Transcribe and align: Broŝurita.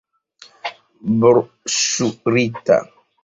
Broŝurita. 1.19 2.79